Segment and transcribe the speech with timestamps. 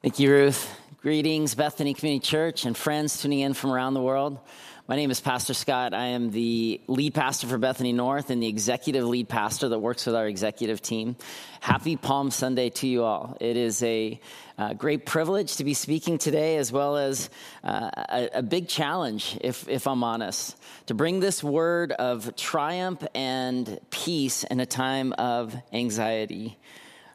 [0.00, 0.80] Thank you, Ruth.
[1.02, 4.38] Greetings, Bethany Community Church and friends tuning in from around the world.
[4.86, 5.92] My name is Pastor Scott.
[5.92, 10.06] I am the lead pastor for Bethany North and the executive lead pastor that works
[10.06, 11.16] with our executive team.
[11.58, 13.36] Happy Palm Sunday to you all.
[13.40, 14.20] It is a
[14.56, 17.28] uh, great privilege to be speaking today, as well as
[17.64, 20.56] uh, a, a big challenge, if, if I'm honest,
[20.86, 26.56] to bring this word of triumph and peace in a time of anxiety.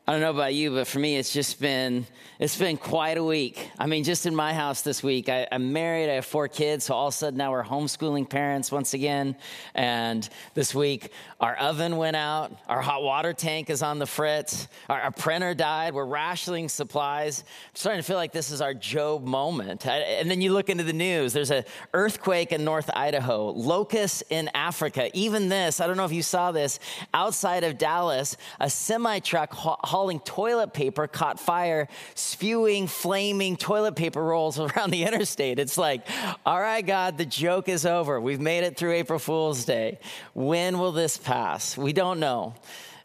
[0.06, 2.06] I don't know about you, but for me, it's just been
[2.38, 3.72] it's been quite a week.
[3.80, 6.84] I mean, just in my house this week, I, am married, I have four kids,
[6.84, 9.38] so all of a sudden now we're homeschooling parents once again.
[9.74, 14.70] And this week, our oven went out, our hot water tank is on the fritz,
[14.88, 17.42] our, our printer died, we're rationing supplies.
[17.42, 19.86] I'm starting to feel like this is our Job moment.
[19.86, 24.50] And then you look into the news, there's an earthquake in North Idaho, locusts in
[24.54, 25.10] Africa.
[25.14, 26.80] Even this, I don't know if you saw this,
[27.14, 34.24] outside of Dallas, a semi truck hauling toilet paper caught fire spewing, flaming toilet paper
[34.24, 35.60] rolls around the interstate.
[35.60, 36.08] It's like,
[36.46, 38.22] all right, God, the joke is over.
[38.22, 40.00] We've made it through April Fool's Day.
[40.34, 41.33] When will this pass?
[41.78, 42.54] We don't know.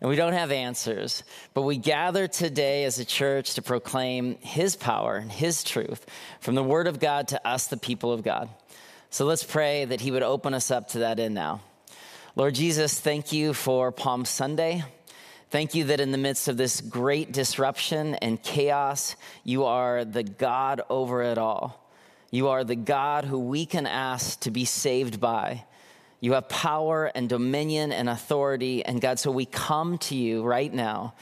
[0.01, 4.77] And we don't have answers, but we gather today as a church to proclaim His
[4.77, 6.07] power and His truth
[6.39, 8.49] from the Word of God to us, the people of God.
[9.11, 11.63] So let's pray that He would open us up to that end now.
[12.37, 14.85] Lord Jesus, thank you for Palm Sunday.
[15.51, 20.23] Thank you that in the midst of this great disruption and chaos, you are the
[20.23, 21.91] God over it all.
[22.31, 25.65] You are the God who we can ask to be saved by.
[26.21, 28.85] You have power and dominion and authority.
[28.85, 31.15] And God, so we come to you right now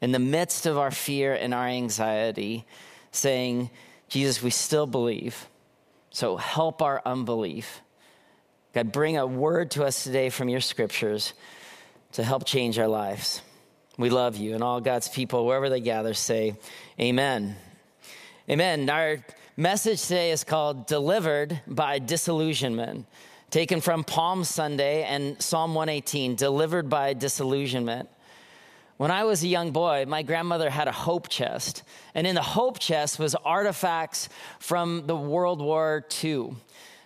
[0.00, 2.66] in the midst of our fear and our anxiety,
[3.10, 3.70] saying,
[4.08, 5.48] Jesus, we still believe.
[6.10, 7.80] So help our unbelief.
[8.74, 11.32] God, bring a word to us today from your scriptures
[12.12, 13.42] to help change our lives.
[13.96, 14.54] We love you.
[14.54, 16.56] And all God's people, wherever they gather, say,
[17.00, 17.56] Amen.
[18.48, 18.90] Amen.
[18.90, 19.24] Our
[19.56, 23.06] message today is called Delivered by Disillusionment,
[23.54, 28.08] taken from Palm Sunday and Psalm 118, Delivered by Disillusionment.
[28.96, 31.84] When I was a young boy, my grandmother had a hope chest,
[32.16, 34.28] and in the hope chest was artifacts
[34.58, 36.56] from the World War II.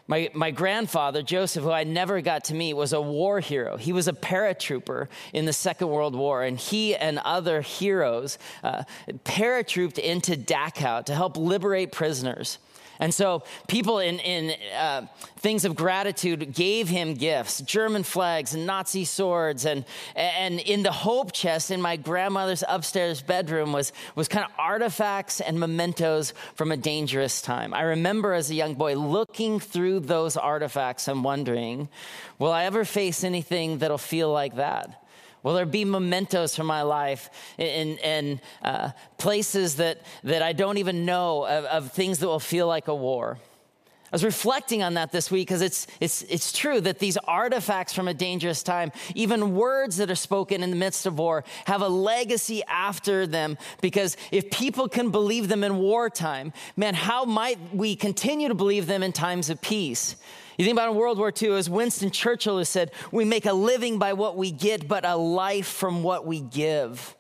[0.06, 3.76] My, my grandfather, Joseph, who I never got to meet, was a war hero.
[3.76, 8.84] He was a paratrooper in the Second World War, and he and other heroes uh,
[9.26, 12.58] paratrooped into Dachau to help liberate prisoners.
[13.00, 18.66] And so people in, in uh, things of gratitude gave him gifts German flags and
[18.66, 19.66] Nazi swords.
[19.66, 19.84] And,
[20.16, 25.40] and in the hope chest in my grandmother's upstairs bedroom was, was kind of artifacts
[25.40, 27.72] and mementos from a dangerous time.
[27.74, 31.88] I remember as a young boy looking through those artifacts and wondering,
[32.38, 35.04] will I ever face anything that'll feel like that?
[35.48, 40.76] Will there be mementos from my life in, in uh, places that, that I don't
[40.76, 43.38] even know of, of things that will feel like a war?
[44.10, 47.92] I was reflecting on that this week because it's, it's, it's true that these artifacts
[47.92, 51.82] from a dangerous time, even words that are spoken in the midst of war, have
[51.82, 53.58] a legacy after them.
[53.82, 58.86] Because if people can believe them in wartime, man, how might we continue to believe
[58.86, 60.16] them in times of peace?
[60.56, 63.52] You think about in World War II, as Winston Churchill has said, we make a
[63.52, 67.14] living by what we get, but a life from what we give.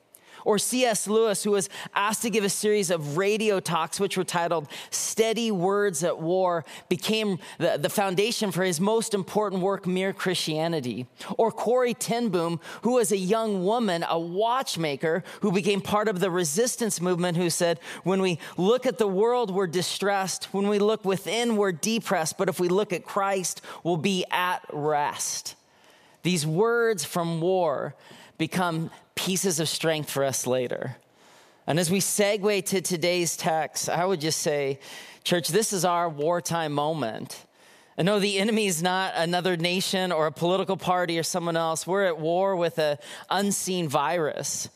[0.48, 1.06] Or C.S.
[1.06, 5.50] Lewis, who was asked to give a series of radio talks, which were titled Steady
[5.50, 11.06] Words at War, became the, the foundation for his most important work, Mere Christianity.
[11.36, 16.18] Or Corrie ten Boom, who was a young woman, a watchmaker, who became part of
[16.18, 20.46] the resistance movement, who said, When we look at the world, we're distressed.
[20.54, 22.38] When we look within, we're depressed.
[22.38, 25.56] But if we look at Christ, we'll be at rest.
[26.22, 27.94] These words from war
[28.38, 30.96] become pieces of strength for us later.
[31.66, 34.78] And as we segue to today's text, I would just say,
[35.24, 37.44] church, this is our wartime moment.
[37.96, 41.84] And no, the enemy is not another nation or a political party or someone else.
[41.84, 42.98] We're at war with an
[43.28, 44.68] unseen virus.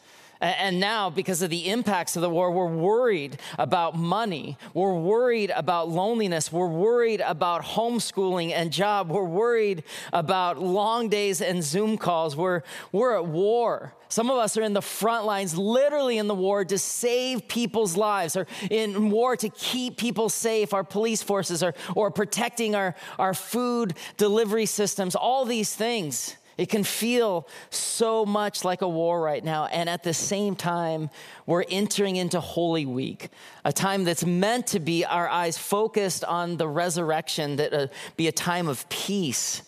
[0.42, 4.58] And now, because of the impacts of the war, we're worried about money.
[4.74, 6.50] We're worried about loneliness.
[6.50, 9.08] We're worried about homeschooling and job.
[9.08, 12.34] We're worried about long days and Zoom calls.
[12.34, 13.94] We're, we're at war.
[14.08, 17.96] Some of us are in the front lines, literally in the war to save people's
[17.96, 22.96] lives, or in war to keep people safe, our police forces, or, or protecting our,
[23.16, 26.36] our food delivery systems, all these things.
[26.62, 29.66] It can feel so much like a war right now.
[29.66, 31.10] And at the same time,
[31.44, 33.30] we're entering into Holy Week,
[33.64, 38.28] a time that's meant to be our eyes focused on the resurrection, that uh, be
[38.28, 39.62] a time of peace.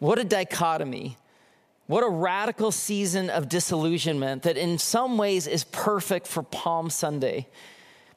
[0.00, 1.18] What a dichotomy.
[1.86, 7.46] What a radical season of disillusionment that in some ways is perfect for Palm Sunday.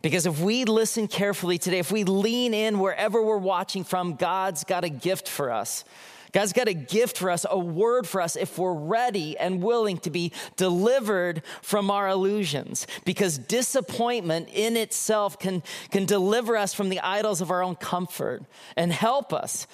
[0.02, 4.64] Because if we listen carefully today, if we lean in wherever we're watching from, God's
[4.64, 5.86] got a gift for us.
[6.32, 9.98] God's got a gift for us, a word for us if we're ready and willing
[10.00, 12.86] to be delivered from our illusions.
[13.06, 18.44] Because disappointment in itself can, can deliver us from the idols of our own comfort
[18.76, 19.68] and help us,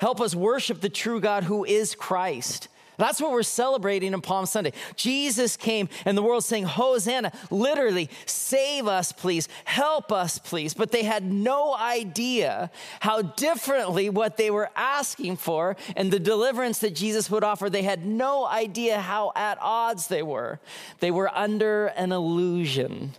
[0.00, 2.68] help us worship the true God who is Christ.
[3.00, 4.74] That's what we're celebrating on Palm Sunday.
[4.94, 10.74] Jesus came and the world saying, Hosanna, literally, save us, please, help us, please.
[10.74, 12.70] But they had no idea
[13.00, 17.84] how differently what they were asking for and the deliverance that Jesus would offer, they
[17.84, 20.60] had no idea how at odds they were.
[20.98, 23.12] They were under an illusion.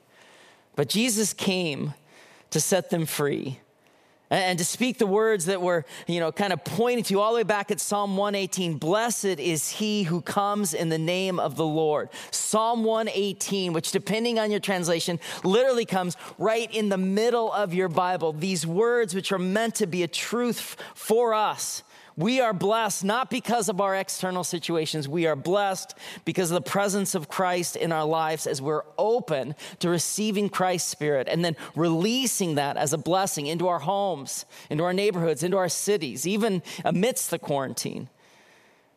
[0.75, 1.95] But Jesus came
[2.51, 3.59] to set them free
[4.31, 7.37] and to speak the words that were, you know, kind of pointing to all the
[7.37, 11.65] way back at Psalm 118 Blessed is he who comes in the name of the
[11.65, 12.09] Lord.
[12.31, 17.89] Psalm 118, which, depending on your translation, literally comes right in the middle of your
[17.89, 18.31] Bible.
[18.31, 21.83] These words, which are meant to be a truth for us
[22.17, 25.07] we are blessed not because of our external situations.
[25.07, 29.55] We are blessed because of the presence of Christ in our lives as we're open
[29.79, 34.83] to receiving Christ's Spirit and then releasing that as a blessing into our homes, into
[34.83, 38.09] our neighborhoods, into our cities, even amidst the quarantine.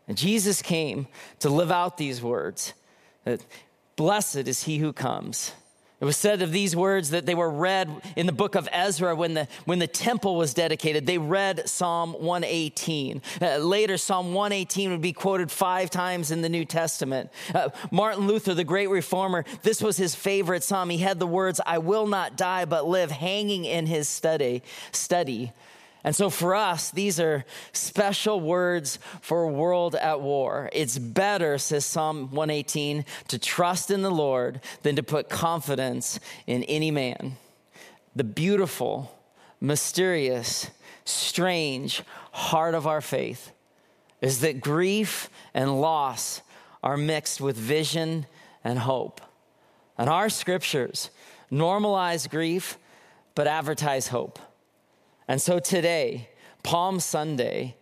[0.09, 1.07] And Jesus came
[1.39, 2.75] to live out these words
[3.25, 3.45] that
[3.97, 5.53] blessed is he who comes
[6.05, 9.17] it was said of these words that they were read in the book of Ezra
[9.17, 11.07] when the, when the temple was dedicated.
[11.07, 13.23] They read Psalm 118.
[13.41, 17.31] Uh, later, Psalm 118 would be quoted five times in the New Testament.
[17.55, 20.91] Uh, Martin Luther, the great reformer, this was his favorite psalm.
[20.91, 24.63] He had the words, I will not die but live, hanging in his study.
[24.93, 25.55] study.
[26.05, 30.69] And so for us, these are special words for a world at war.
[30.75, 36.63] It's better, says Psalm 118, to trust in the Lord than to put confidence in
[36.65, 37.37] any man.
[38.15, 39.19] The beautiful,
[39.63, 40.71] mysterious,
[41.07, 42.03] strange
[42.33, 43.51] heart of our faith
[44.21, 46.43] is that grief and loss
[46.83, 48.27] are mixed with vision
[48.63, 49.23] and hope.
[49.97, 51.09] And our scriptures
[51.51, 52.77] normalize grief
[53.35, 54.39] but advertise hope.
[55.29, 56.29] And so today,
[56.63, 57.77] Palm Sunday,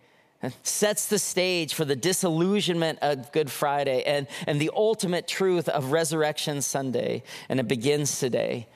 [0.63, 5.91] sets the stage for the disillusionment of Good Friday and, and the ultimate truth of
[5.91, 7.23] Resurrection Sunday.
[7.49, 8.67] And it begins today.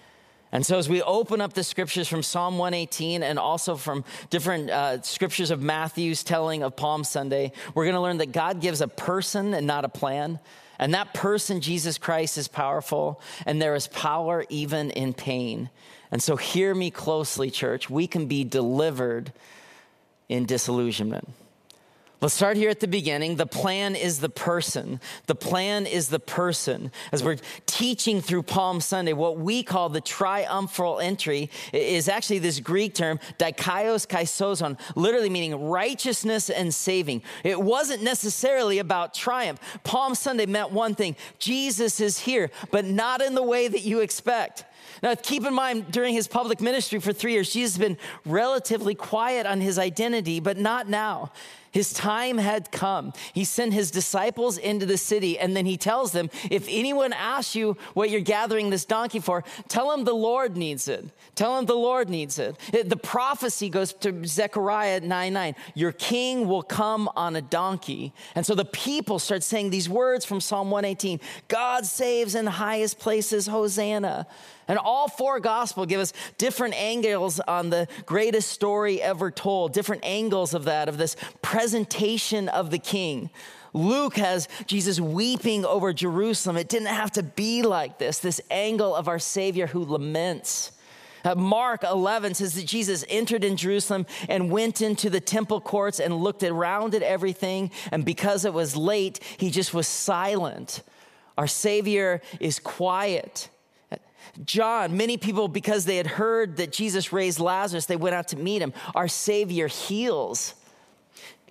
[0.52, 4.70] And so, as we open up the scriptures from Psalm 118 and also from different
[4.70, 8.80] uh, scriptures of Matthew's telling of Palm Sunday, we're going to learn that God gives
[8.80, 10.40] a person and not a plan.
[10.80, 15.70] And that person, Jesus Christ, is powerful, and there is power even in pain.
[16.12, 17.90] And so, hear me closely, church.
[17.90, 19.34] We can be delivered
[20.30, 21.28] in disillusionment.
[22.20, 23.36] Let's start here at the beginning.
[23.36, 25.00] The plan is the person.
[25.28, 26.92] The plan is the person.
[27.12, 27.38] As we're
[27.68, 33.20] teaching through Palm Sunday, what we call the triumphal entry is actually this Greek term,
[33.38, 37.22] dikaios kaisozon, literally meaning righteousness and saving.
[37.44, 39.60] It wasn't necessarily about triumph.
[39.84, 44.00] Palm Sunday meant one thing Jesus is here, but not in the way that you
[44.00, 44.66] expect.
[45.04, 48.96] Now, keep in mind, during his public ministry for three years, Jesus has been relatively
[48.96, 51.32] quiet on his identity, but not now.
[51.72, 53.14] His time had come.
[53.34, 57.56] He sent his disciples into the city, and then he tells them if anyone asks
[57.56, 61.06] you what you're gathering this donkey for, tell him the Lord needs it.
[61.36, 62.58] Tell him the Lord needs it.
[62.72, 65.56] The prophecy goes to Zechariah 9 9.
[65.76, 68.12] Your king will come on a donkey.
[68.34, 72.98] And so the people start saying these words from Psalm 118 God saves in highest
[72.98, 74.26] places, Hosanna.
[74.68, 80.04] And all four gospel give us different angles on the greatest story ever told, different
[80.04, 83.30] angles of that, of this presentation of the king.
[83.74, 86.58] Luke has Jesus weeping over Jerusalem.
[86.58, 90.72] It didn't have to be like this, this angle of our Savior who laments.
[91.24, 96.00] Uh, Mark 11 says that Jesus entered in Jerusalem and went into the temple courts
[96.00, 97.72] and looked around at everything.
[97.92, 100.84] And because it was late, he just was silent.
[101.38, 103.50] Our Savior is quiet.
[104.44, 108.38] John, many people, because they had heard that Jesus raised Lazarus, they went out to
[108.38, 108.74] meet him.
[108.96, 110.54] Our Savior heals.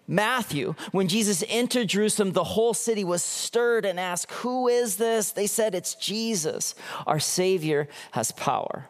[0.09, 5.33] Matthew, when Jesus entered Jerusalem, the whole city was stirred and asked, Who is this?
[5.33, 6.75] They said, It's Jesus.
[7.06, 8.88] Our Savior has power.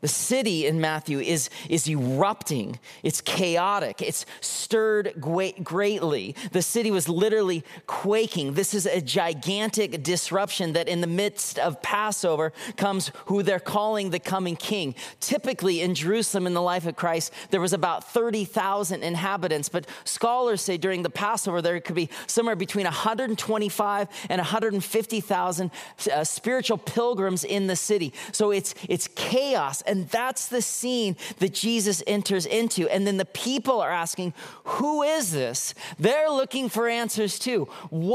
[0.00, 2.78] The city in Matthew is, is erupting.
[3.02, 4.00] It's chaotic.
[4.00, 6.36] It's stirred greatly.
[6.52, 8.54] The city was literally quaking.
[8.54, 14.10] This is a gigantic disruption that, in the midst of Passover, comes who they're calling
[14.10, 14.94] the coming king.
[15.18, 20.62] Typically, in Jerusalem, in the life of Christ, there was about 30,000 inhabitants, but scholars
[20.62, 25.70] say during the Passover, there could be somewhere between 125 and 150,000
[26.12, 28.12] uh, spiritual pilgrims in the city.
[28.30, 32.88] So it's, it's chaos and that's the scene that Jesus enters into.
[32.88, 35.74] And then the people are asking, Who is this?
[35.98, 37.68] They're looking for answers too.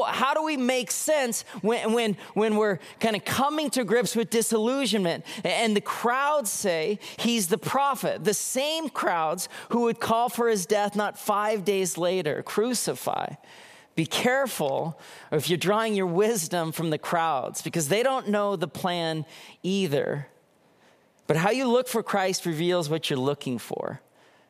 [0.08, 4.30] How do we make sense when, when, when we're kind of coming to grips with
[4.30, 5.26] disillusionment?
[5.44, 10.66] And the crowds say he's the prophet, the same crowds who would call for his
[10.66, 13.36] death not five days later, crucify.
[13.96, 15.00] Be careful
[15.32, 19.26] if you're drawing your wisdom from the crowds because they don't know the plan
[19.62, 20.28] either.
[21.28, 24.02] But how you look for Christ reveals what you're looking for.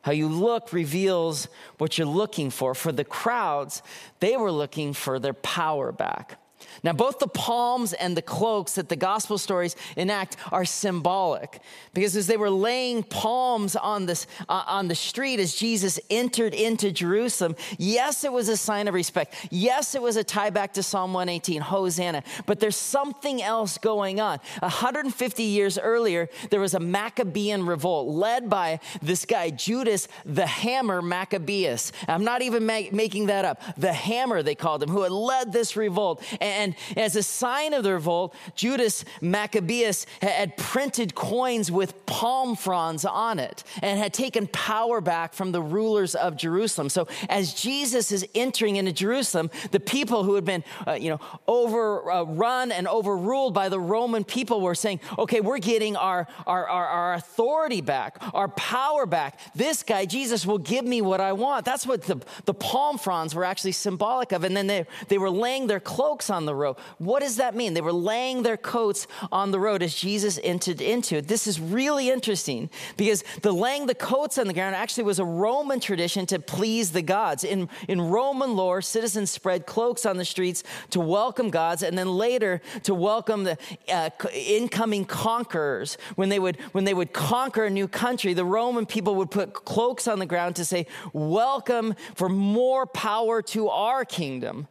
[0.02, 2.74] How you look reveals what you're looking for.
[2.74, 3.82] For the crowds,
[4.20, 6.38] they were looking for their power back.
[6.82, 11.60] Now, both the palms and the cloaks that the gospel stories enact are symbolic
[11.92, 16.54] because as they were laying palms on, this, uh, on the street as Jesus entered
[16.54, 19.34] into Jerusalem, yes, it was a sign of respect.
[19.50, 22.22] Yes, it was a tie back to Psalm 118, Hosanna.
[22.46, 24.38] But there's something else going on.
[24.60, 31.02] 150 years earlier, there was a Maccabean revolt led by this guy, Judas the Hammer
[31.02, 31.92] Maccabeus.
[32.08, 33.60] I'm not even ma- making that up.
[33.76, 36.22] The Hammer, they called him, who had led this revolt.
[36.40, 42.56] And and as a sign of the revolt, Judas Maccabeus had printed coins with palm
[42.56, 46.88] fronds on it and had taken power back from the rulers of Jerusalem.
[46.88, 51.20] So as Jesus is entering into Jerusalem, the people who had been, uh, you know,
[51.46, 56.66] overrun uh, and overruled by the Roman people were saying, okay, we're getting our, our,
[56.68, 59.38] our, our authority back, our power back.
[59.54, 61.64] This guy, Jesus, will give me what I want.
[61.64, 64.44] That's what the, the palm fronds were actually symbolic of.
[64.44, 66.76] And then they, they were laying their cloaks on the the road.
[66.98, 67.74] What does that mean?
[67.74, 71.28] They were laying their coats on the road as Jesus entered into it.
[71.28, 75.24] This is really interesting because the laying the coats on the ground actually was a
[75.24, 77.42] Roman tradition to please the gods.
[77.44, 82.08] In, in Roman lore, citizens spread cloaks on the streets to welcome gods and then
[82.08, 83.58] later to welcome the
[83.92, 85.98] uh, incoming conquerors.
[86.14, 89.52] When they, would, when they would conquer a new country, the Roman people would put
[89.54, 94.68] cloaks on the ground to say, Welcome for more power to our kingdom.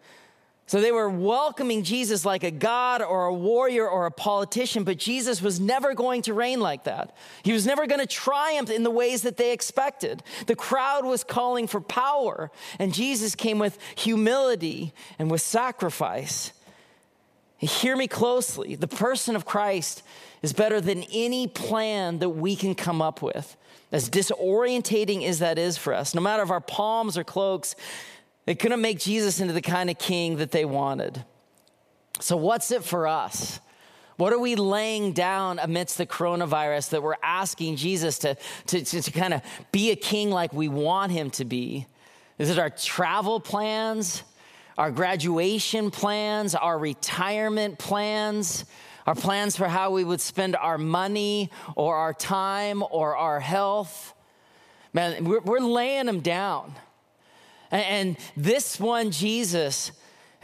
[0.65, 4.97] So they were welcoming Jesus like a god or a warrior or a politician, but
[4.97, 7.15] Jesus was never going to reign like that.
[7.43, 10.23] He was never going to triumph in the ways that they expected.
[10.47, 16.53] The crowd was calling for power, and Jesus came with humility and with sacrifice.
[17.57, 20.01] hear me closely the person of Christ
[20.41, 23.57] is better than any plan that we can come up with.
[23.91, 27.75] As disorientating as that is for us, no matter if our palms or cloaks,
[28.45, 31.23] they couldn't make Jesus into the kind of king that they wanted.
[32.19, 33.59] So, what's it for us?
[34.17, 39.01] What are we laying down amidst the coronavirus that we're asking Jesus to, to, to,
[39.01, 41.87] to kind of be a king like we want him to be?
[42.37, 44.23] Is it our travel plans,
[44.77, 48.65] our graduation plans, our retirement plans,
[49.07, 54.13] our plans for how we would spend our money or our time or our health?
[54.93, 56.73] Man, we're, we're laying them down.
[57.73, 59.91] And this one, Jesus,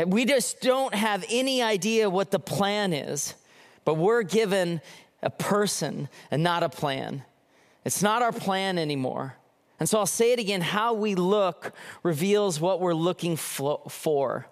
[0.04, 3.36] we just don't have any idea what the plan is,
[3.86, 4.82] but we're given
[5.22, 7.24] a person and not a plan.
[7.86, 9.36] It's not our plan anymore.
[9.80, 11.72] And so I'll say it again how we look
[12.02, 14.48] reveals what we're looking for.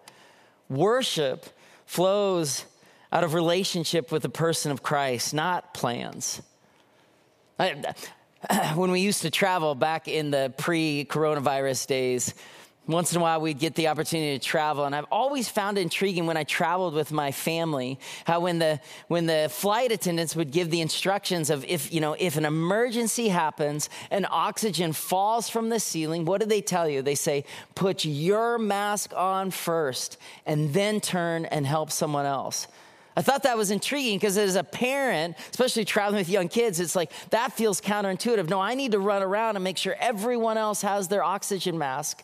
[0.70, 1.48] Worship
[1.88, 2.66] flows
[3.12, 6.44] out of relationship with the person of Christ, not plans.
[8.76, 12.36] when we used to travel back in the pre coronavirus days,
[12.88, 15.82] once in a while, we'd get the opportunity to travel, and I've always found it
[15.82, 20.52] intriguing when I traveled with my family how when the when the flight attendants would
[20.52, 25.70] give the instructions of if you know if an emergency happens and oxygen falls from
[25.70, 27.02] the ceiling, what do they tell you?
[27.02, 27.44] They say
[27.76, 32.68] put your mask on first, and then turn and help someone else.
[33.18, 36.96] I thought that was intriguing because as a parent, especially traveling with young kids, it's
[36.96, 38.48] like that feels counterintuitive.
[38.48, 42.24] No, I need to run around and make sure everyone else has their oxygen mask.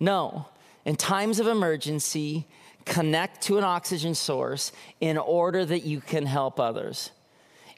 [0.00, 0.46] No,
[0.84, 2.46] in times of emergency,
[2.84, 7.10] connect to an oxygen source in order that you can help others.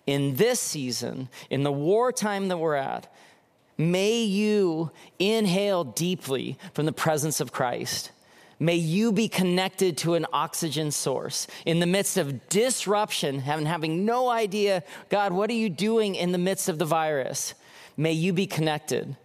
[0.06, 3.12] In this season, in the wartime that we're at,
[3.76, 8.10] may you inhale deeply from the presence of Christ.
[8.58, 14.04] May you be connected to an oxygen source in the midst of disruption, having, having
[14.04, 17.54] no idea, God, what are you doing in the midst of the virus?
[17.96, 19.16] May you be connected.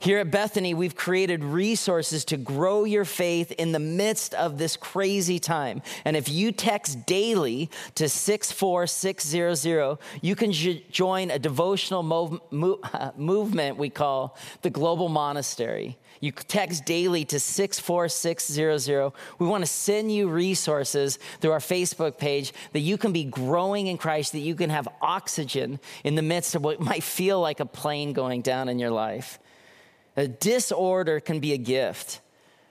[0.00, 4.76] Here at Bethany, we've created resources to grow your faith in the midst of this
[4.76, 5.82] crazy time.
[6.04, 12.80] And if you text daily to 64600, you can j- join a devotional mov- mo-
[13.16, 15.98] movement we call the Global Monastery.
[16.20, 19.12] You text daily to 64600.
[19.40, 23.88] We want to send you resources through our Facebook page that you can be growing
[23.88, 27.58] in Christ, that you can have oxygen in the midst of what might feel like
[27.58, 29.40] a plane going down in your life.
[30.26, 32.20] Disorder can be a gift.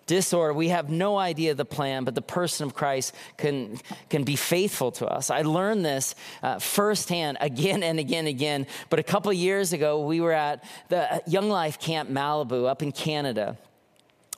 [0.06, 3.78] Disorder, we have no idea the plan, but the person of Christ can,
[4.10, 5.30] can be faithful to us.
[5.30, 8.68] I learned this uh, firsthand again and again and again.
[8.90, 12.94] But a couple years ago, we were at the Young Life Camp Malibu up in
[12.94, 13.58] Canada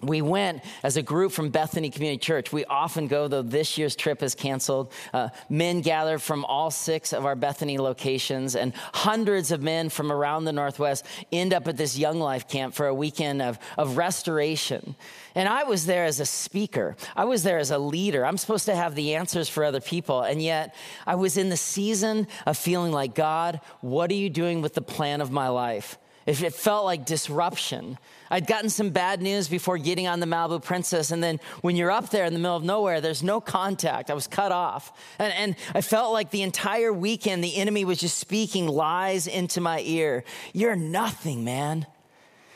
[0.01, 2.53] we went as a group from Bethany Community Church.
[2.53, 4.91] We often go, though this year's trip is canceled.
[5.13, 10.11] Uh, men gathered from all six of our Bethany locations, and hundreds of men from
[10.11, 13.97] around the Northwest end up at this Young Life camp for a weekend of, of
[13.97, 14.95] restoration.
[15.35, 18.25] And I was there as a speaker, I was there as a leader.
[18.25, 20.21] I'm supposed to have the answers for other people.
[20.21, 20.75] And yet,
[21.05, 24.81] I was in the season of feeling like, God, what are you doing with the
[24.81, 25.97] plan of my life?
[26.29, 27.97] If it felt like disruption.
[28.29, 31.09] I'd gotten some bad news before getting on the Malibu Princess.
[31.09, 34.11] And then when you're up there in the middle of nowhere, there's no contact.
[34.11, 34.93] I was cut off.
[35.17, 39.59] And, and I felt like the entire weekend, the enemy was just speaking lies into
[39.59, 40.23] my ear.
[40.53, 41.87] You're nothing, man.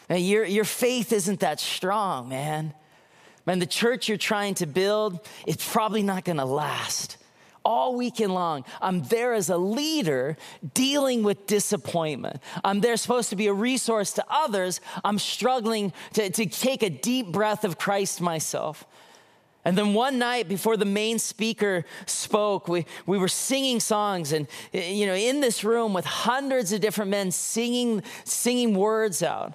[0.08, 2.76] Your, your faith isn't that strong, man.
[3.48, 7.18] Man, the church you're trying to build, it's probably not going to last
[7.66, 8.66] all weekend long.
[8.82, 10.38] I'm there as a leader
[10.74, 12.42] dealing with disappointment.
[12.64, 14.82] I'm there supposed to be a resource to others.
[15.04, 18.86] I'm struggling to, to take a deep breath of Christ myself.
[19.66, 24.48] And then one night before the main speaker spoke, we, we were singing songs and,
[24.74, 29.54] you know, in this room with hundreds of different men singing, singing words out.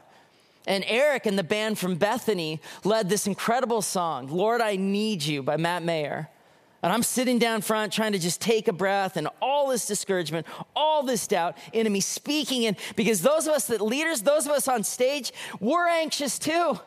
[0.66, 5.42] And Eric and the band from Bethany led this incredible song, Lord, I Need You
[5.42, 6.28] by Matt Maher.
[6.82, 10.46] And I'm sitting down front trying to just take a breath and all this discouragement,
[10.76, 14.52] all this doubt into me speaking in because those of us that leaders, those of
[14.52, 16.78] us on stage, we're anxious too.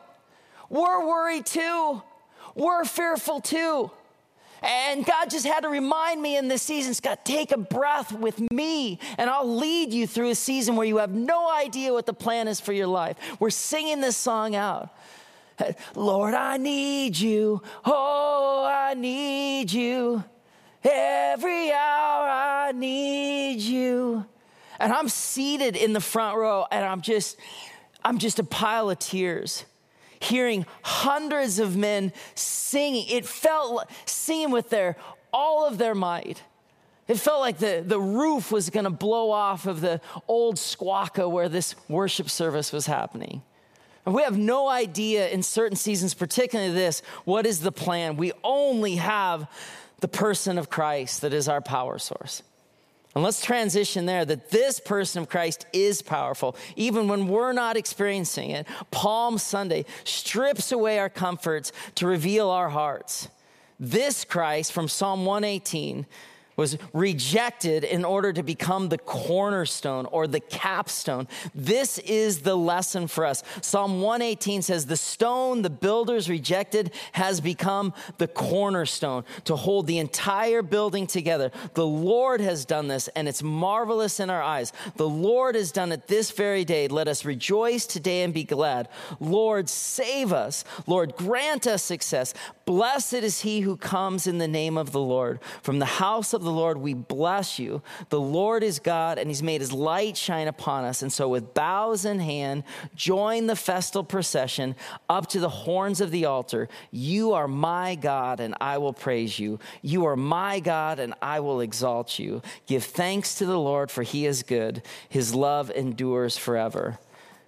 [0.70, 2.02] We're worried too.
[2.54, 3.90] We're fearful too.
[4.62, 8.40] And God just had to remind me in this season, Scott, take a breath with
[8.52, 12.12] me, and I'll lead you through a season where you have no idea what the
[12.12, 13.16] plan is for your life.
[13.40, 14.94] We're singing this song out.
[15.94, 17.62] Lord, I need you.
[17.84, 20.24] Oh, I need you.
[20.84, 24.26] Every hour I need you.
[24.78, 27.38] And I'm seated in the front row and I'm just,
[28.04, 29.64] I'm just a pile of tears.
[30.20, 33.06] Hearing hundreds of men singing.
[33.08, 34.96] It felt like singing with their
[35.32, 36.42] all of their might.
[37.08, 41.30] It felt like the, the roof was going to blow off of the old squawka
[41.30, 43.42] where this worship service was happening.
[44.04, 48.16] And we have no idea in certain seasons, particularly this, what is the plan?
[48.16, 49.48] We only have
[50.00, 52.42] the person of Christ that is our power source.
[53.14, 57.76] And let's transition there that this person of Christ is powerful, even when we're not
[57.76, 58.66] experiencing it.
[58.90, 63.28] Palm Sunday strips away our comforts to reveal our hearts.
[63.78, 66.06] This Christ from Psalm 118
[66.56, 71.28] was rejected in order to become the cornerstone or the capstone.
[71.54, 73.42] This is the lesson for us.
[73.60, 79.98] Psalm 118 says, The stone the builders rejected has become the cornerstone to hold the
[79.98, 81.50] entire building together.
[81.74, 84.72] The Lord has done this, and it's marvelous in our eyes.
[84.96, 86.88] The Lord has done it this very day.
[86.88, 88.88] Let us rejoice today and be glad.
[89.20, 90.64] Lord, save us.
[90.86, 92.34] Lord, grant us success.
[92.64, 95.40] Blessed is he who comes in the name of the Lord.
[95.62, 97.82] From the house of the Lord, we bless you.
[98.10, 101.02] The Lord is God, and he's made his light shine upon us.
[101.02, 104.76] And so, with bows in hand, join the festal procession
[105.08, 106.68] up to the horns of the altar.
[106.90, 109.58] You are my God, and I will praise you.
[109.80, 112.42] You are my God, and I will exalt you.
[112.66, 114.82] Give thanks to the Lord, for he is good.
[115.08, 116.98] His love endures forever.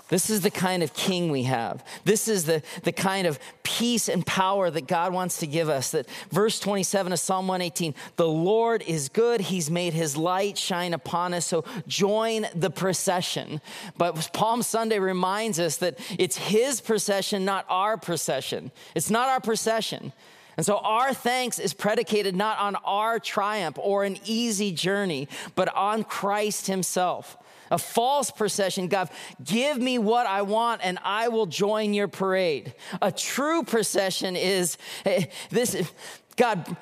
[0.09, 1.85] This is the kind of king we have.
[2.05, 3.39] This is the, the kind of
[3.79, 5.91] peace and power that God wants to give us.
[5.91, 9.41] That verse 27 of Psalm 118 the Lord is good.
[9.41, 11.47] He's made his light shine upon us.
[11.47, 13.61] So join the procession.
[13.99, 18.71] But Palm Sunday reminds us that it's his procession, not our procession.
[18.95, 20.13] It's not our procession.
[20.57, 25.75] And so our thanks is predicated not on our triumph or an easy journey, but
[25.75, 27.37] on Christ himself.
[27.71, 29.09] A false procession, God,
[29.43, 32.75] give me what I want and I will join your parade.
[33.01, 35.91] A true procession is eh, this
[36.37, 36.77] God,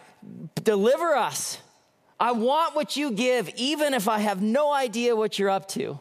[0.55, 1.59] deliver us.
[2.19, 5.99] I want what you give, even if I have no idea what you're up to.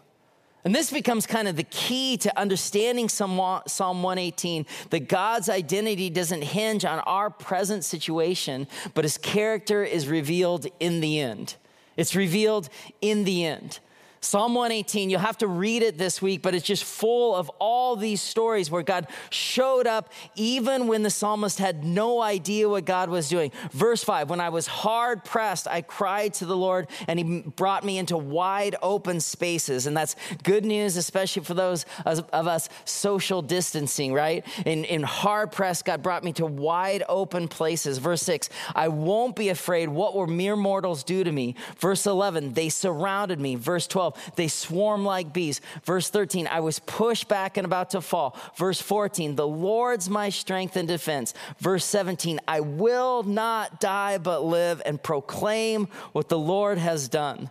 [0.63, 6.44] And this becomes kind of the key to understanding Psalm 118 that God's identity doesn't
[6.44, 11.56] hinge on our present situation, but his character is revealed in the end.
[11.98, 12.70] It's revealed
[13.02, 13.80] in the end.
[14.23, 17.95] Psalm 118, you'll have to read it this week, but it's just full of all
[17.95, 23.10] these stories where God showed up even when the psalmist had no idea what God
[23.10, 23.51] was doing.
[23.71, 27.84] Verse 5 When I was hard pressed, I cried to the Lord, and He brought
[27.84, 29.88] me into wide open spaces.
[29.88, 34.45] And that's good news, especially for those of us social distancing, right?
[34.67, 37.97] In, in hard pressed, God brought me to wide open places.
[37.97, 39.89] Verse 6 I won't be afraid.
[39.89, 41.55] What will mere mortals do to me?
[41.79, 43.55] Verse 11 They surrounded me.
[43.55, 45.62] Verse 12 12, they swarm like bees.
[45.84, 48.38] Verse 13, I was pushed back and about to fall.
[48.56, 51.34] Verse 14, the Lord's my strength and defense.
[51.60, 57.50] Verse 17, I will not die but live and proclaim what the Lord has done.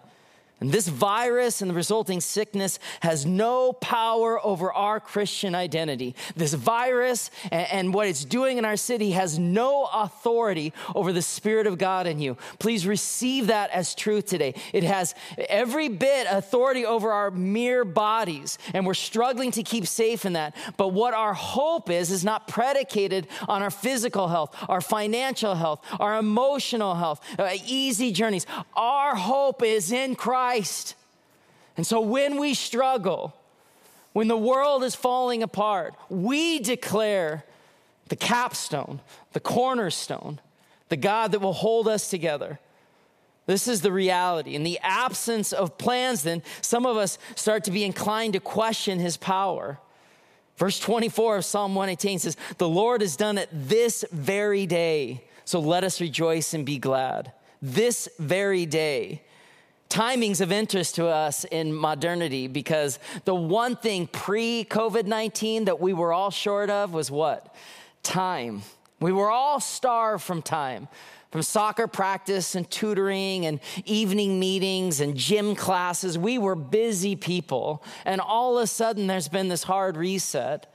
[0.61, 6.14] And this virus and the resulting sickness has no power over our Christian identity.
[6.37, 11.66] This virus and, what it's doing in our city has no authority over the Spirit
[11.66, 12.37] of God in you.
[12.59, 14.55] Please receive that as truth today.
[14.75, 15.14] It has
[15.49, 20.55] every bit authority over our mere bodies, and we're struggling to keep safe in that.
[20.77, 25.81] But what our hope is, is not predicated on our physical health, our financial health,
[25.99, 28.46] our emotional health, uh, easy journeys.
[28.77, 30.49] Our hope is in Christ.
[30.50, 30.96] Christ.
[31.76, 33.36] And so when we struggle,
[34.12, 37.44] when the world is falling apart, we declare
[38.08, 38.98] the capstone,
[39.32, 40.40] the cornerstone,
[40.88, 42.58] the God that will hold us together.
[43.46, 44.56] This is the reality.
[44.56, 48.98] In the absence of plans, then, some of us start to be inclined to question
[48.98, 49.78] his power.
[50.56, 55.60] Verse 24 of Psalm 118 says, The Lord has done it this very day, so
[55.60, 57.30] let us rejoice and be glad.
[57.62, 59.22] This very day
[59.90, 65.81] timing's of interest to us in modernity because the one thing pre COVID 19 that
[65.81, 67.55] we were all short of was what?
[68.03, 68.62] Time.
[69.00, 70.88] We were all starved from time.
[71.31, 77.85] From soccer practice and tutoring and evening meetings and gym classes, we were busy people.
[78.05, 80.72] And all of a sudden, there's been this hard reset.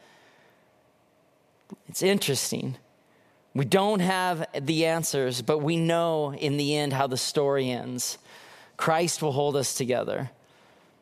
[1.90, 2.78] It's interesting.
[3.54, 8.18] We don't have the answers, but we know in the end how the story ends.
[8.78, 10.32] Christ will hold us together.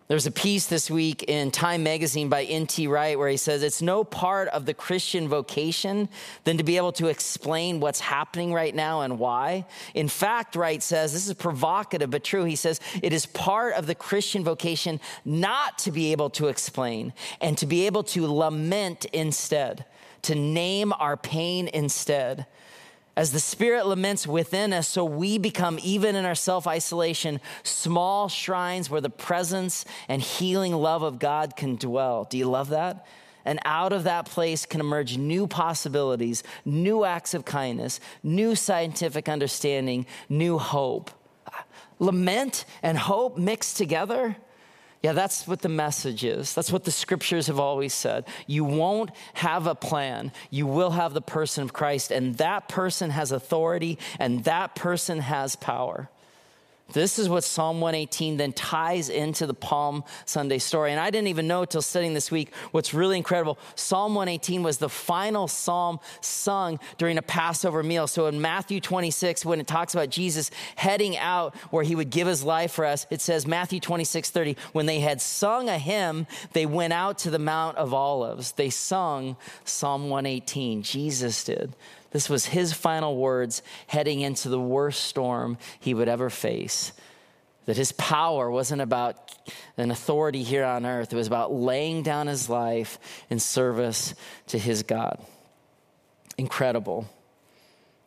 [0.10, 2.88] There's a piece this week in Time Magazine by N.T.
[2.88, 6.10] Wright where he says it's no part of the Christian vocation
[6.44, 9.66] than to be able to explain what's happening right now and why.
[9.94, 12.44] In fact, Wright says, this is provocative but true.
[12.44, 17.14] He says it is part of the Christian vocation not to be able to explain
[17.40, 19.86] and to be able to lament instead,
[20.24, 22.46] to name our pain instead.
[23.16, 28.28] As the Spirit laments within us, so we become, even in our self isolation, small
[28.28, 32.24] shrines where the presence and healing love of God can dwell.
[32.24, 33.06] Do you love that?
[33.46, 39.30] And out of that place can emerge new possibilities, new acts of kindness, new scientific
[39.30, 41.12] understanding, new hope.
[42.00, 44.38] Lament and hope mixed together
[45.04, 46.54] yeah, that's what the message is.
[46.54, 48.26] That's what the scriptures have always said.
[48.48, 53.10] You won't have a plan, you will have the person of Christ, and that person
[53.10, 56.10] has authority and that person has power.
[56.94, 60.92] This is what Psalm 118 then ties into the Palm Sunday story.
[60.92, 63.58] And I didn't even know until studying this week what's really incredible.
[63.76, 68.08] Psalm 118 was the final psalm sung during a Passover meal.
[68.08, 72.28] So in Matthew 26, when it talks about Jesus heading out where he would give
[72.28, 76.28] his life for us, it says, Matthew 26, 30, when they had sung a hymn,
[76.54, 78.54] they went out to the Mount of Olives.
[78.54, 80.84] They sung Psalm 118.
[80.84, 81.76] Jesus did.
[82.14, 86.94] This was his final words heading into the worst storm he would ever face.
[87.66, 89.32] That his power wasn't about
[89.78, 93.00] an authority here on earth, it was about laying down his life
[93.30, 94.14] in service
[94.48, 95.20] to his God.
[96.38, 97.10] Incredible.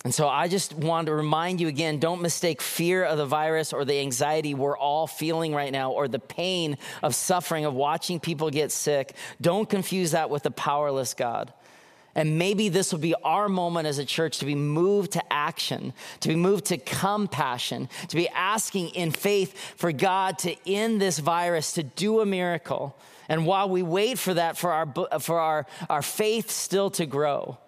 [0.05, 3.73] And so I just want to remind you again don't mistake fear of the virus
[3.73, 8.21] or the anxiety we're all feeling right now or the pain of suffering of watching
[8.21, 9.17] people get sick.
[9.41, 11.53] Don't confuse that with the powerless God.
[12.17, 15.93] And maybe this will be our moment as a church to be moved to action,
[16.21, 21.19] to be moved to compassion, to be asking in faith for God to end this
[21.19, 22.97] virus, to do a miracle.
[23.29, 27.59] And while we wait for that, for our, for our, our faith still to grow.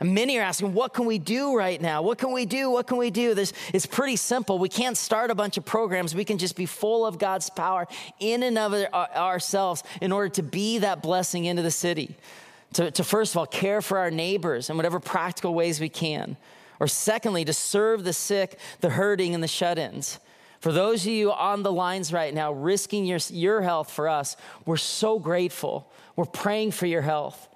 [0.00, 2.00] And many are asking, what can we do right now?
[2.00, 2.70] What can we do?
[2.70, 3.34] What can we do?
[3.34, 4.58] This, is pretty simple.
[4.58, 6.14] We can't start a bunch of programs.
[6.14, 7.86] We can just be full of God's power
[8.20, 12.16] in and of ourselves in order to be that blessing into the city.
[12.74, 16.36] To, to first of all, care for our neighbors in whatever practical ways we can.
[16.80, 20.18] Or secondly, to serve the sick, the hurting, and the shut ins.
[20.60, 24.36] For those of you on the lines right now, risking your, your health for us,
[24.66, 25.90] we're so grateful.
[26.16, 27.48] We're praying for your health.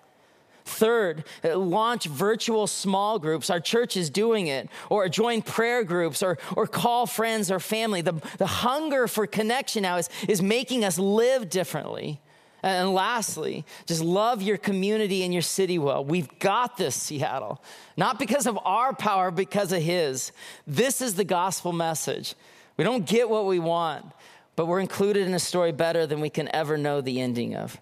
[0.64, 3.51] Third, uh, launch virtual small groups.
[3.51, 4.68] Our church is doing it.
[4.88, 8.01] Or join prayer groups or, or call friends or family.
[8.01, 12.20] The, the hunger for connection now is, is making us live differently.
[12.62, 16.05] Uh, and lastly, just love your community and your city well.
[16.05, 17.62] We've got this, Seattle.
[17.96, 20.33] Not because of our power, because of His.
[20.66, 22.35] This is the gospel message.
[22.77, 24.07] We don't get what we want,
[24.55, 27.81] but we're included in a story better than we can ever know the ending of.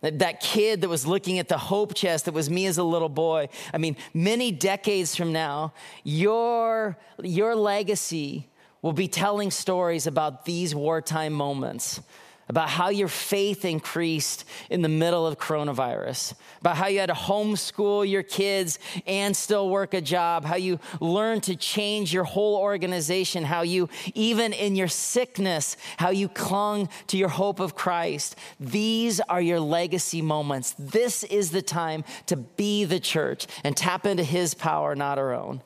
[0.00, 3.08] That kid that was looking at the hope chest that was me as a little
[3.08, 3.48] boy.
[3.74, 8.48] I mean, many decades from now, your, your legacy
[8.80, 12.00] will be telling stories about these wartime moments
[12.48, 17.14] about how your faith increased in the middle of coronavirus, about how you had to
[17.14, 22.56] homeschool your kids and still work a job, how you learned to change your whole
[22.56, 28.36] organization, how you, even in your sickness, how you clung to your hope of Christ.
[28.58, 30.74] These are your legacy moments.
[30.78, 35.34] This is the time to be the church and tap into his power, not our
[35.34, 35.62] own.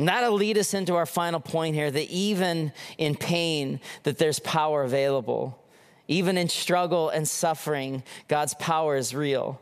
[0.00, 4.38] And that'll lead us into our final point here that even in pain, that there's
[4.38, 5.59] power available.
[6.10, 9.60] Even in struggle and suffering, God's power is real.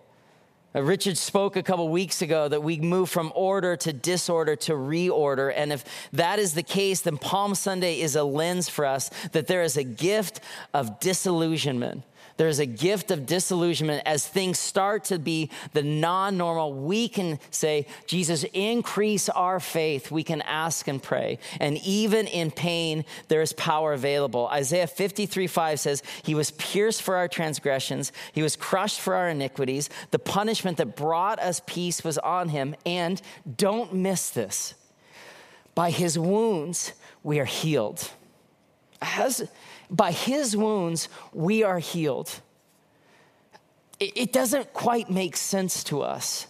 [0.75, 4.73] Uh, Richard spoke a couple weeks ago that we move from order to disorder to
[4.73, 5.53] reorder.
[5.55, 5.85] And if
[6.15, 9.77] that is the case, then Palm Sunday is a lens for us that there is
[9.77, 10.41] a gift
[10.73, 12.03] of disillusionment
[12.39, 16.73] there's a gift of disillusionment as things start to be the non normal.
[16.73, 20.11] We can say, Jesus, increase our faith.
[20.11, 21.41] We can ask and pray.
[21.61, 24.47] And even in pain, there is power available.
[24.49, 29.29] Isaiah 53 5 says, He was pierced for our transgressions, He was crushed for our
[29.29, 29.91] iniquities.
[30.13, 32.77] The punishment that brought us peace was on Him.
[32.87, 33.21] And
[33.57, 34.75] don't miss this
[35.75, 38.11] by His wounds, we are healed.
[39.01, 39.49] As,
[39.91, 42.41] by his wounds, we are healed.
[44.01, 46.47] It doesn't quite make sense to us,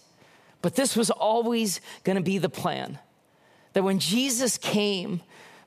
[0.61, 2.99] but this was always going to be the plan.
[3.73, 5.21] That when Jesus came,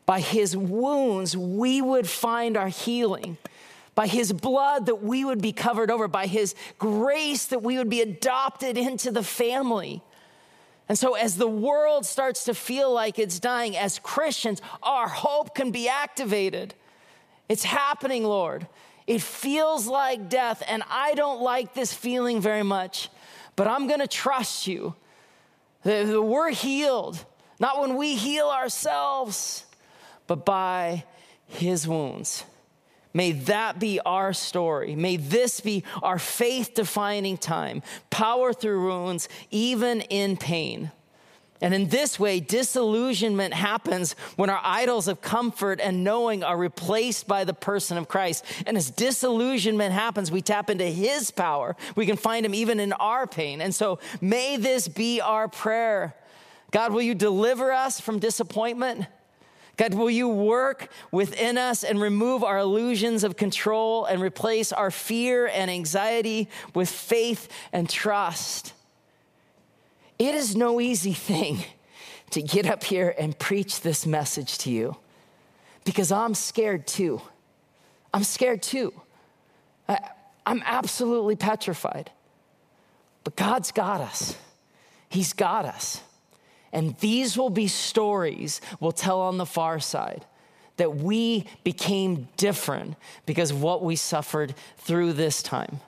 [0.06, 3.38] by his wounds, we would find our healing.
[3.94, 6.08] By his blood, that we would be covered over.
[6.08, 10.02] By his grace, that we would be adopted into the family.
[10.88, 15.54] And so, as the world starts to feel like it's dying, as Christians, our hope
[15.54, 16.74] can be activated.
[17.52, 18.66] It's happening, Lord.
[19.06, 23.10] It feels like death, and I don't like this feeling very much,
[23.56, 24.94] but I'm gonna trust you.
[25.84, 27.22] We're healed,
[27.60, 29.66] not when we heal ourselves,
[30.26, 31.04] but by
[31.46, 32.44] his wounds.
[33.12, 34.96] May that be our story.
[34.96, 37.82] May this be our faith defining time.
[38.08, 40.90] Power through wounds, even in pain.
[41.62, 47.28] And in this way, disillusionment happens when our idols of comfort and knowing are replaced
[47.28, 48.44] by the person of Christ.
[48.66, 51.76] And as disillusionment happens, we tap into his power.
[51.94, 53.60] We can find him even in our pain.
[53.60, 56.16] And so may this be our prayer.
[56.72, 59.06] God, will you deliver us from disappointment?
[59.76, 64.90] God, will you work within us and remove our illusions of control and replace our
[64.90, 68.72] fear and anxiety with faith and trust?
[70.22, 71.64] It is no easy thing
[72.30, 74.96] to get up here and preach this message to you
[75.84, 77.20] because I'm scared too.
[78.14, 78.92] I'm scared too.
[79.88, 79.98] I,
[80.46, 82.12] am absolutely petrified.
[83.24, 84.36] But God's got us,
[85.08, 86.00] He's got us.
[86.72, 90.24] And these will be stories we'll tell on the far side
[90.76, 92.94] that we became different
[93.26, 95.80] because of what we suffered through this time.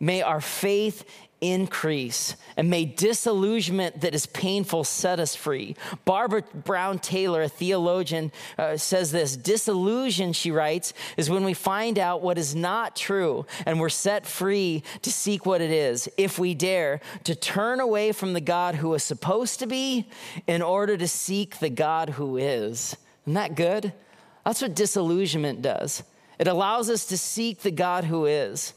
[0.00, 1.04] May our faith
[1.40, 5.76] increase and may disillusionment that is painful set us free.
[6.04, 11.98] Barbara Brown Taylor, a theologian, uh, says this disillusion, she writes, is when we find
[11.98, 16.38] out what is not true and we're set free to seek what it is, if
[16.38, 20.08] we dare, to turn away from the God who is supposed to be
[20.46, 22.96] in order to seek the God who is.
[23.24, 23.92] Isn't that good?
[24.44, 26.02] That's what disillusionment does.
[26.38, 28.74] It allows us to seek the God who is.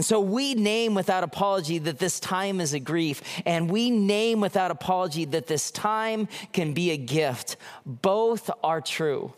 [0.00, 4.40] And so we name without apology that this time is a grief, and we name
[4.40, 7.58] without apology that this time can be a gift.
[7.84, 9.34] Both are true.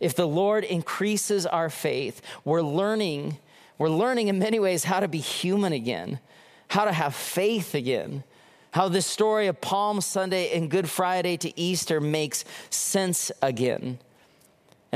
[0.00, 3.36] If the Lord increases our faith, we're learning,
[3.76, 6.18] we're learning in many ways how to be human again,
[6.68, 8.24] how to have faith again.
[8.70, 13.98] How this story of Palm Sunday and Good Friday to Easter makes sense again.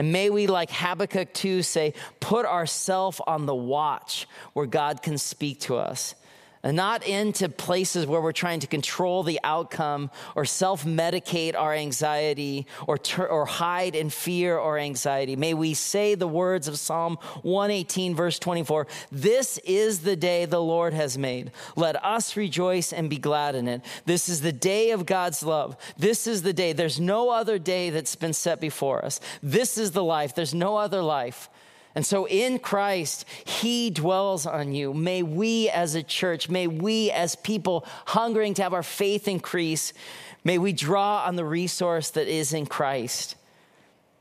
[0.01, 5.19] And may we, like Habakkuk 2, say, put ourselves on the watch where God can
[5.19, 6.15] speak to us
[6.63, 11.75] and not into places where we're trying to control the outcome or self medicate our
[11.75, 15.37] anxiety or, ter- or hide in fear or anxiety.
[15.37, 20.63] May we say the words of Psalm 118, verse 24 This is the day the
[20.63, 21.53] Lord has made.
[21.77, 23.83] Let us rejoice and be glad in it.
[24.05, 25.77] This is the day of God's love.
[25.97, 26.73] This is the day.
[26.73, 29.21] There's no other day that's been set before us.
[29.43, 30.35] This is the life.
[30.35, 31.49] There's no other life.
[31.95, 34.95] And so in Christ, He dwells on you.
[34.95, 39.93] May we as a church, may we as people hungering to have our faith increase,
[40.45, 43.35] may we draw on the resource that is in Christ.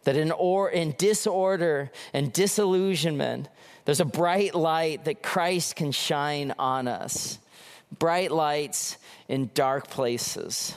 [0.05, 3.49] That in, or, in disorder and disillusionment,
[3.85, 7.37] there's a bright light that Christ can shine on us.
[7.97, 10.75] Bright lights in dark places.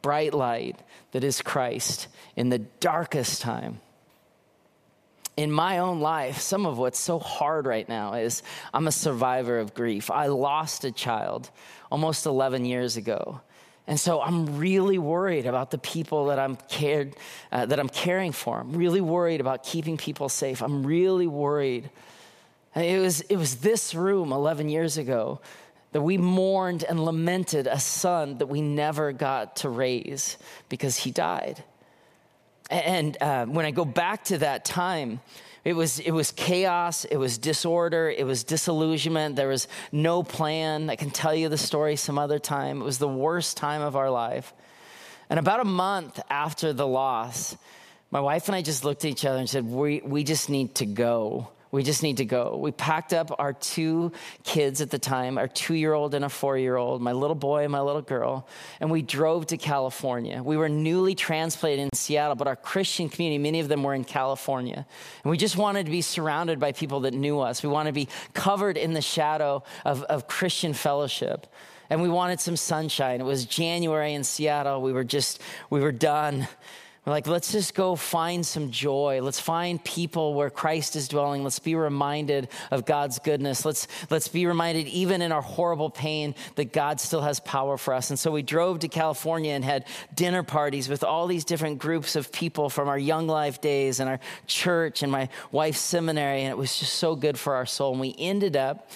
[0.00, 0.78] Bright light
[1.12, 3.80] that is Christ in the darkest time
[5.36, 8.42] in my own life, some of what's so hard right now is
[8.74, 10.10] I'm a survivor of grief.
[10.10, 11.50] I lost a child
[11.90, 13.40] almost 11 years ago.
[13.86, 17.16] And so I'm really worried about the people that I'm cared
[17.50, 18.60] uh, that I'm caring for.
[18.60, 20.62] I'm really worried about keeping people safe.
[20.62, 21.90] I'm really worried.
[22.76, 25.40] It was it was this room 11 years ago
[25.90, 31.10] that we mourned and lamented a son that we never got to raise because he
[31.10, 31.62] died.
[32.72, 35.20] And uh, when I go back to that time,
[35.64, 40.90] it was, it was chaos, it was disorder, it was disillusionment, there was no plan.
[40.90, 42.80] I can tell you the story some other time.
[42.80, 44.52] It was the worst time of our life.
[45.30, 47.56] And about a month after the loss,
[48.10, 50.74] my wife and I just looked at each other and said, We, we just need
[50.76, 51.48] to go.
[51.72, 52.58] We just need to go.
[52.58, 54.12] We packed up our two
[54.44, 57.34] kids at the time, our two year old and a four year old, my little
[57.34, 58.46] boy and my little girl,
[58.78, 60.42] and we drove to California.
[60.42, 64.04] We were newly transplanted in Seattle, but our Christian community, many of them were in
[64.04, 64.86] California.
[65.24, 67.62] And we just wanted to be surrounded by people that knew us.
[67.62, 71.46] We wanted to be covered in the shadow of, of Christian fellowship
[71.88, 73.20] and we wanted some sunshine.
[73.20, 74.80] It was January in Seattle.
[74.80, 76.48] We were just, we were done.
[77.04, 79.22] We're like, let's just go find some joy.
[79.22, 81.42] Let's find people where Christ is dwelling.
[81.42, 83.64] Let's be reminded of God's goodness.
[83.64, 87.92] Let's, let's be reminded, even in our horrible pain, that God still has power for
[87.92, 88.10] us.
[88.10, 89.84] And so we drove to California and had
[90.14, 94.08] dinner parties with all these different groups of people from our young life days and
[94.08, 96.42] our church and my wife's seminary.
[96.42, 97.90] And it was just so good for our soul.
[97.90, 98.88] And we ended up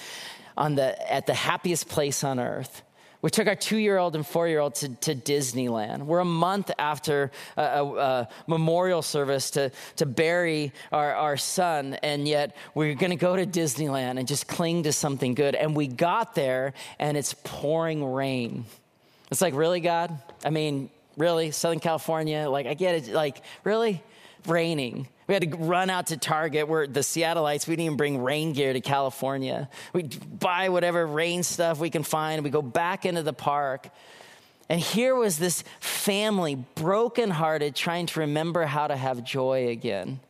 [0.57, 2.83] on the, at the happiest place on earth
[3.27, 6.05] we took our two year old and four year old to, to, Disneyland.
[6.05, 11.95] We're a month after a, a, a memorial service to, to bury our, our son,
[12.05, 15.57] and yet we're going to go to Disneyland and just cling to something good.
[15.57, 18.65] And we got there, and it's pouring rain.
[19.33, 20.17] It's like, really, God?
[20.45, 21.51] I mean, really?
[21.51, 22.49] Southern California?
[22.49, 23.13] Like, I get it.
[23.13, 24.05] Like, really?
[24.47, 25.09] Raining.
[25.27, 28.53] We had to run out to Target where the Seattleites, we didn't even bring rain
[28.53, 29.69] gear to California.
[29.93, 32.45] We buy whatever rain stuff we can find.
[32.45, 33.89] We go back into the park.
[34.69, 40.21] And here was this family, brokenhearted, trying to remember how to have joy again.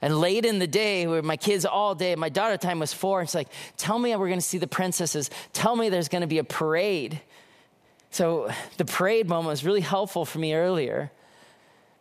[0.00, 3.20] And late in the day, where my kids all day, my daughter time was four,
[3.20, 5.30] and she's like, Tell me we're gonna see the princesses.
[5.52, 7.20] Tell me there's gonna be a parade.
[8.10, 11.12] So the parade moment was really helpful for me earlier.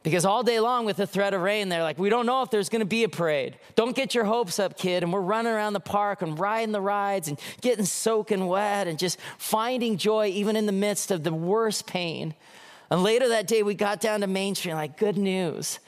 [0.04, 2.50] Because all day long with the threat of rain, they're like, we don't know if
[2.50, 3.58] there's gonna be a parade.
[3.76, 5.04] Don't get your hopes up, kid.
[5.04, 8.98] And we're running around the park and riding the rides and getting soaking wet and
[8.98, 12.34] just finding joy even in the midst of the worst pain.
[12.90, 15.80] And later that day, we got down to Main Street, like, good news.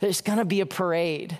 [0.00, 1.38] There's gonna be a parade.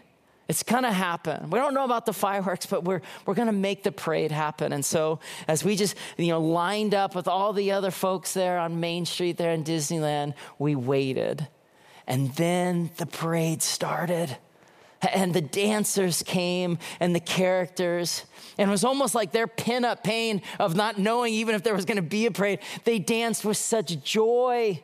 [0.49, 1.51] It's gonna happen.
[1.51, 4.73] We don't know about the fireworks, but we're, we're gonna make the parade happen.
[4.73, 8.59] And so, as we just, you know, lined up with all the other folks there
[8.59, 11.47] on Main Street there in Disneyland, we waited
[12.07, 14.37] and then the parade started.
[15.13, 18.25] And the dancers came and the characters.
[18.57, 21.75] And it was almost like their pin up pain of not knowing even if there
[21.75, 22.61] was going to be a parade.
[22.85, 24.83] They danced with such joy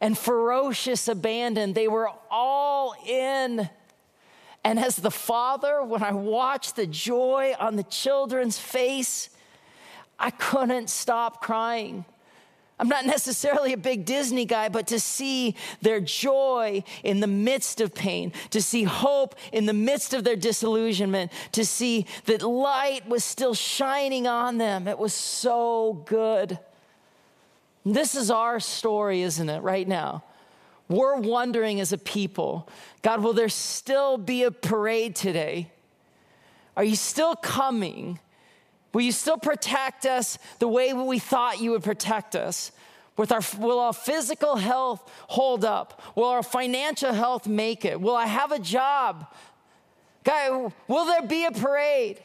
[0.00, 1.72] and ferocious abandon.
[1.72, 3.70] They were all in.
[4.64, 9.30] And as the father, when I watched the joy on the children's face,
[10.18, 12.04] I couldn't stop crying.
[12.84, 17.80] I'm not necessarily a big Disney guy, but to see their joy in the midst
[17.80, 23.08] of pain, to see hope in the midst of their disillusionment, to see that light
[23.08, 26.58] was still shining on them, it was so good.
[27.86, 30.22] This is our story, isn't it, right now?
[30.86, 32.68] We're wondering as a people
[33.00, 35.70] God, will there still be a parade today?
[36.76, 38.18] Are you still coming?
[38.94, 42.72] Will you still protect us the way we thought you would protect us?
[43.16, 46.00] With our, will our physical health hold up?
[46.16, 48.00] Will our financial health make it?
[48.00, 49.26] Will I have a job?
[50.22, 52.20] God, will there be a parade?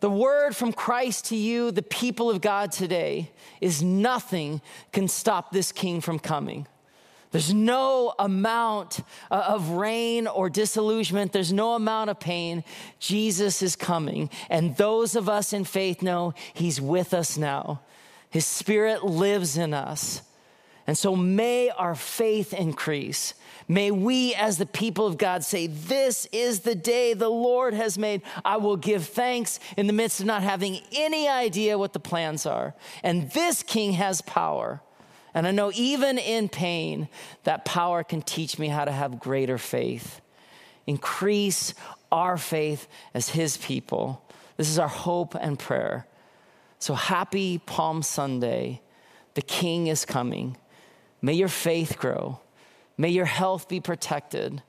[0.00, 3.30] The word from Christ to you, the people of God today,
[3.60, 4.60] is nothing
[4.92, 6.66] can stop this king from coming.
[7.32, 11.32] There's no amount uh, of rain or disillusionment.
[11.32, 12.62] There's no amount of pain.
[13.00, 14.30] Jesus is coming.
[14.50, 17.80] And those of us in faith know he's with us now.
[18.28, 20.22] His spirit lives in us.
[20.86, 23.34] And so may our faith increase.
[23.68, 27.96] May we, as the people of God, say, This is the day the Lord has
[27.96, 28.22] made.
[28.44, 32.44] I will give thanks in the midst of not having any idea what the plans
[32.44, 32.74] are.
[33.02, 34.82] And this king has power.
[35.34, 37.08] And I know even in pain,
[37.44, 40.20] that power can teach me how to have greater faith.
[40.86, 41.74] Increase
[42.10, 44.22] our faith as his people.
[44.56, 46.06] This is our hope and prayer.
[46.78, 48.82] So happy Palm Sunday.
[49.34, 50.56] The king is coming.
[51.22, 52.40] May your faith grow.
[52.98, 54.62] May your health be protected.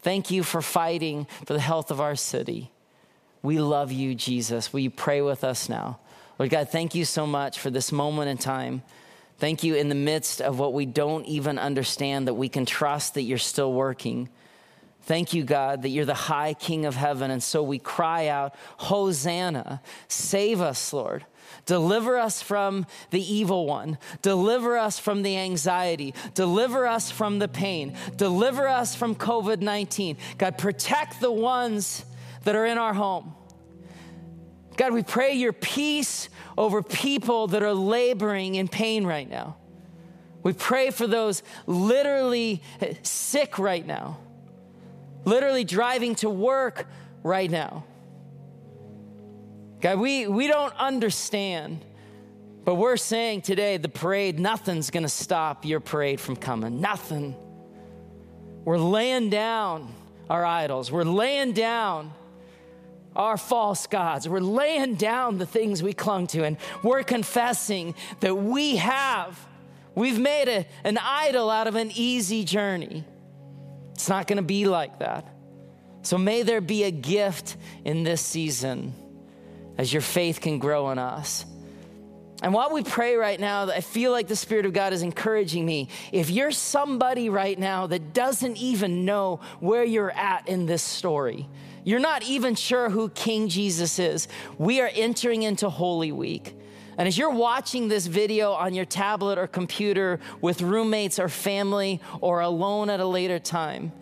[0.00, 2.70] Thank you for fighting for the health of our city.
[3.42, 4.72] We love you, Jesus.
[4.72, 5.98] Will you pray with us now?
[6.38, 8.82] Lord God, thank you so much for this moment in time.
[9.38, 13.14] Thank you in the midst of what we don't even understand that we can trust
[13.14, 14.28] that you're still working.
[15.02, 17.30] Thank you, God, that you're the high King of heaven.
[17.30, 21.24] And so we cry out, Hosanna, save us, Lord.
[21.66, 23.96] Deliver us from the evil one.
[24.22, 26.14] Deliver us from the anxiety.
[26.34, 27.96] Deliver us from the pain.
[28.16, 30.18] Deliver us from COVID 19.
[30.36, 32.04] God, protect the ones
[32.44, 33.34] that are in our home.
[34.78, 39.56] God, we pray your peace over people that are laboring in pain right now.
[40.44, 42.62] We pray for those literally
[43.02, 44.18] sick right now,
[45.24, 46.86] literally driving to work
[47.24, 47.84] right now.
[49.80, 51.84] God, we, we don't understand,
[52.64, 56.80] but we're saying today the parade, nothing's gonna stop your parade from coming.
[56.80, 57.34] Nothing.
[58.64, 59.92] We're laying down
[60.30, 62.12] our idols, we're laying down
[63.16, 64.28] our false gods.
[64.28, 69.38] We're laying down the things we clung to, and we're confessing that we have,
[69.94, 73.04] we've made a, an idol out of an easy journey.
[73.92, 75.26] It's not gonna be like that.
[76.02, 78.94] So may there be a gift in this season
[79.76, 81.44] as your faith can grow in us.
[82.40, 85.66] And while we pray right now, I feel like the Spirit of God is encouraging
[85.66, 85.88] me.
[86.12, 91.48] If you're somebody right now that doesn't even know where you're at in this story,
[91.84, 94.28] you're not even sure who King Jesus is.
[94.58, 96.54] We are entering into Holy Week.
[96.98, 102.00] And as you're watching this video on your tablet or computer with roommates or family
[102.20, 103.92] or alone at a later time,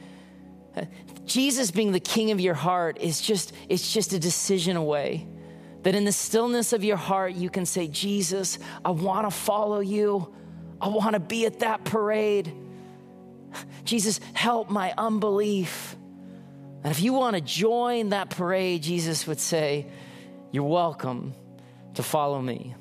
[0.74, 0.86] uh,
[1.26, 5.26] Jesus being the king of your heart is just it's just a decision away.
[5.82, 9.80] That in the stillness of your heart you can say, "Jesus, I want to follow
[9.80, 10.32] you.
[10.80, 12.52] I want to be at that parade.
[13.84, 15.95] Jesus, help my unbelief."
[16.86, 19.86] And if you want to join that parade, Jesus would say,
[20.52, 21.34] You're welcome
[21.94, 22.76] to follow me.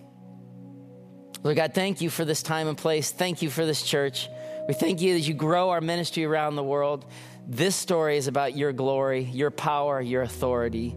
[1.41, 3.09] Lord God, thank you for this time and place.
[3.09, 4.29] Thank you for this church.
[4.67, 7.03] We thank you as you grow our ministry around the world.
[7.47, 10.95] This story is about your glory, your power, your authority.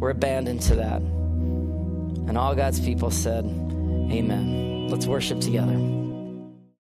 [0.00, 1.00] We're abandoned to that.
[1.00, 4.88] And all God's people said, Amen.
[4.88, 6.05] Let's worship together.